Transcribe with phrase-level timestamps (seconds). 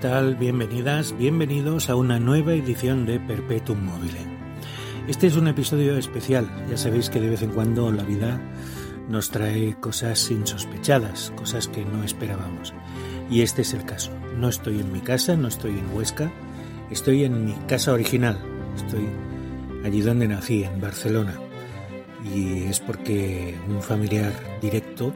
[0.00, 0.36] tal?
[0.36, 4.20] Bienvenidas, bienvenidos a una nueva edición de Perpetuum Mobile.
[5.08, 8.40] Este es un episodio especial, ya sabéis que de vez en cuando la vida
[9.08, 12.74] nos trae cosas insospechadas, cosas que no esperábamos.
[13.28, 14.12] Y este es el caso.
[14.36, 16.30] No estoy en mi casa, no estoy en Huesca,
[16.90, 18.38] estoy en mi casa original,
[18.76, 19.08] estoy
[19.84, 21.34] allí donde nací, en Barcelona.
[22.32, 25.12] Y es porque un familiar directo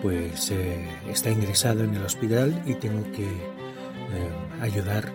[0.00, 3.61] pues eh, está ingresado en el hospital y tengo que
[4.60, 5.12] ayudar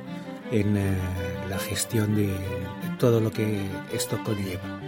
[0.52, 0.98] en eh,
[1.50, 2.34] la gestión de,
[3.00, 3.62] todo lo que
[3.94, 4.82] esto conlleva.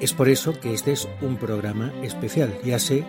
[0.00, 2.58] Es por eso que este es un programa especial.
[2.64, 3.04] Ya sé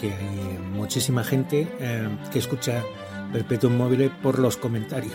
[0.00, 1.66] que hay muchísima gente
[2.32, 2.84] que escucha
[3.32, 5.12] Perpetuum Mobile por los comentarios,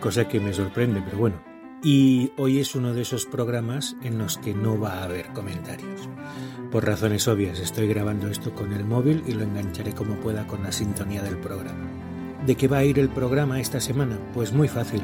[0.00, 1.42] cosa que me sorprende, pero bueno.
[1.82, 6.08] Y hoy es uno de esos programas en los que no va a haber comentarios.
[6.70, 10.62] Por razones obvias, estoy grabando esto con el móvil y lo engancharé como pueda con
[10.62, 12.13] la sintonía del programa.
[12.46, 14.18] ¿De qué va a ir el programa esta semana?
[14.34, 15.00] Pues muy fácil.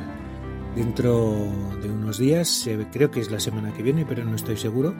[0.77, 1.49] Dentro
[1.83, 4.95] de unos días, creo que es la semana que viene, pero no estoy seguro,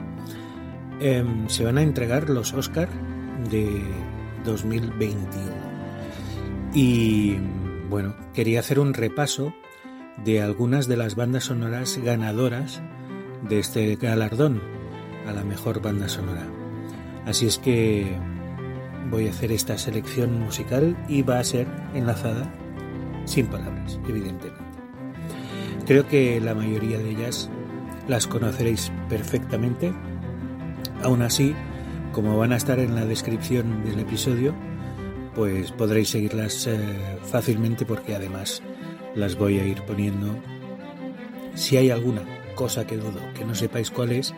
[0.99, 2.89] em, se van a entregar los Oscar
[3.49, 3.83] de
[4.43, 5.51] 2021.
[6.73, 7.37] Y
[7.89, 9.53] bueno, quería hacer un repaso
[10.25, 12.81] de algunas de las bandas sonoras ganadoras
[13.47, 14.61] de este galardón
[15.27, 16.47] a la mejor banda sonora.
[17.25, 18.17] Así es que
[19.09, 22.51] voy a hacer esta selección musical y va a ser enlazada
[23.25, 24.61] sin palabras, evidentemente.
[25.85, 27.49] Creo que la mayoría de ellas
[28.07, 29.93] las conoceréis perfectamente.
[31.03, 31.55] Aún así,
[32.11, 34.53] como van a estar en la descripción del episodio,
[35.35, 36.77] pues podréis seguirlas eh,
[37.23, 38.61] fácilmente porque además
[39.15, 40.35] las voy a ir poniendo.
[41.55, 42.21] Si hay alguna
[42.55, 44.33] cosa que dudo que no sepáis cuál es,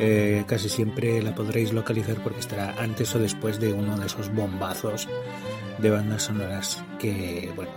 [0.00, 4.32] eh, casi siempre la podréis localizar porque estará antes o después de uno de esos
[4.32, 5.08] bombazos
[5.78, 7.72] de bandas sonoras que, bueno,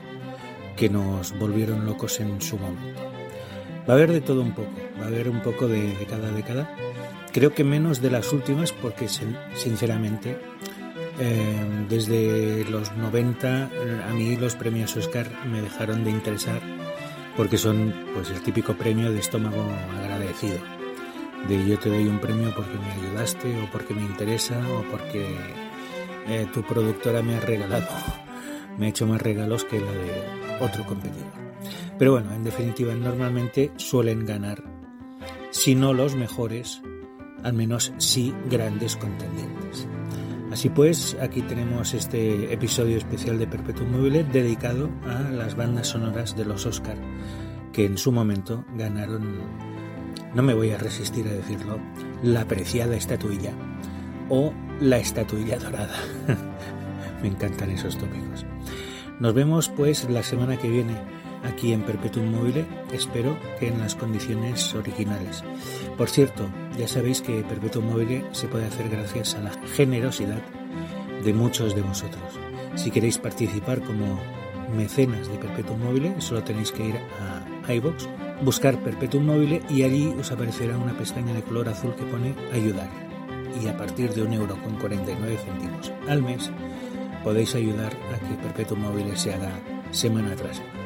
[0.77, 3.01] que nos volvieron locos en su momento.
[3.89, 6.75] Va a haber de todo un poco, va a haber un poco de, cada década.
[7.33, 10.37] Creo que menos de las últimas porque, sinceramente,
[11.19, 13.69] eh, desde los 90
[14.07, 16.61] a mí los premios Oscar me dejaron de interesar
[17.35, 19.65] porque son pues el típico premio de estómago
[19.99, 20.80] agradecido
[21.47, 25.35] de yo te doy un premio porque me ayudaste o porque me interesa o porque
[26.27, 27.87] eh, tu productora me ha regalado,
[28.77, 30.23] me ha hecho más regalos que la de
[30.59, 31.31] otro competidor.
[31.97, 34.63] Pero bueno, en definitiva, normalmente suelen ganar,
[35.51, 36.81] si no los mejores,
[37.43, 39.87] al menos sí grandes contendientes.
[40.51, 46.35] Así pues, aquí tenemos este episodio especial de Perpetuum Mobile dedicado a las bandas sonoras
[46.35, 46.97] de los Oscar,
[47.71, 49.39] que en su momento ganaron
[50.33, 51.79] no me voy a resistir a decirlo,
[52.23, 53.51] la apreciada estatuilla
[54.29, 55.95] o la estatuilla dorada.
[57.21, 58.45] me encantan esos tópicos.
[59.19, 60.95] Nos vemos pues la semana que viene
[61.43, 65.43] aquí en Perpetuum Mobile, espero que en las condiciones originales.
[65.97, 70.41] Por cierto, ya sabéis que Perpetuum Mobile se puede hacer gracias a la generosidad
[71.23, 72.23] de muchos de vosotros.
[72.75, 74.19] Si queréis participar como
[74.75, 78.07] mecenas de Perpetuum Mobile, solo tenéis que ir a iBox
[78.43, 82.89] buscar Perpetuum Mobile y allí os aparecerá una pestaña de color azul que pone ayudar.
[83.61, 86.51] Y a partir de un euro con 49 céntimos al mes
[87.23, 89.51] podéis ayudar a que Perpetuum Mobile se haga
[89.91, 90.81] semana tras semana.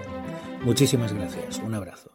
[0.64, 2.15] Muchísimas gracias, un abrazo.